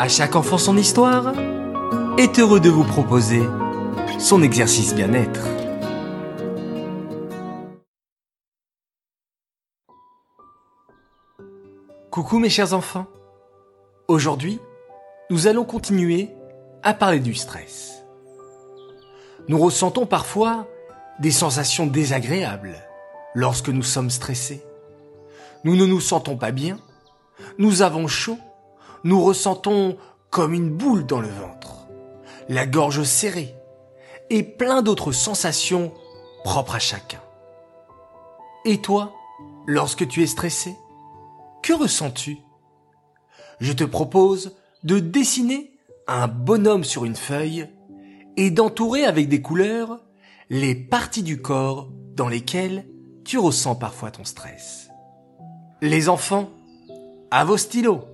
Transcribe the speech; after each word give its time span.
À 0.00 0.08
chaque 0.08 0.34
enfant 0.34 0.56
son 0.56 0.78
histoire 0.78 1.34
est 2.16 2.38
heureux 2.38 2.58
de 2.58 2.70
vous 2.70 2.84
proposer 2.84 3.42
son 4.18 4.42
exercice 4.42 4.94
bien-être. 4.94 5.46
Coucou 12.10 12.38
mes 12.38 12.48
chers 12.48 12.72
enfants. 12.72 13.08
Aujourd'hui, 14.08 14.58
nous 15.28 15.46
allons 15.48 15.66
continuer 15.66 16.30
à 16.82 16.94
parler 16.94 17.20
du 17.20 17.34
stress. 17.34 18.02
Nous 19.48 19.58
ressentons 19.58 20.06
parfois 20.06 20.66
des 21.18 21.30
sensations 21.30 21.86
désagréables 21.86 22.76
lorsque 23.34 23.68
nous 23.68 23.82
sommes 23.82 24.08
stressés. 24.08 24.64
Nous 25.64 25.76
ne 25.76 25.84
nous 25.84 26.00
sentons 26.00 26.38
pas 26.38 26.52
bien, 26.52 26.78
nous 27.58 27.82
avons 27.82 28.08
chaud, 28.08 28.38
nous 29.04 29.22
ressentons 29.22 29.96
comme 30.30 30.54
une 30.54 30.70
boule 30.70 31.06
dans 31.06 31.20
le 31.20 31.28
ventre, 31.28 31.88
la 32.48 32.66
gorge 32.66 33.02
serrée 33.02 33.54
et 34.28 34.42
plein 34.42 34.82
d'autres 34.82 35.12
sensations 35.12 35.92
propres 36.44 36.76
à 36.76 36.78
chacun. 36.78 37.20
Et 38.64 38.78
toi, 38.78 39.12
lorsque 39.66 40.06
tu 40.06 40.22
es 40.22 40.26
stressé, 40.26 40.76
que 41.62 41.72
ressens-tu? 41.72 42.38
Je 43.60 43.72
te 43.72 43.84
propose 43.84 44.56
de 44.84 44.98
dessiner 44.98 45.72
un 46.06 46.28
bonhomme 46.28 46.84
sur 46.84 47.04
une 47.04 47.16
feuille 47.16 47.68
et 48.36 48.50
d'entourer 48.50 49.04
avec 49.04 49.28
des 49.28 49.42
couleurs 49.42 50.00
les 50.48 50.74
parties 50.74 51.22
du 51.22 51.42
corps 51.42 51.90
dans 52.14 52.28
lesquelles 52.28 52.86
tu 53.24 53.38
ressens 53.38 53.74
parfois 53.74 54.10
ton 54.10 54.24
stress. 54.24 54.88
Les 55.82 56.08
enfants, 56.08 56.50
à 57.30 57.44
vos 57.44 57.56
stylos 57.56 58.04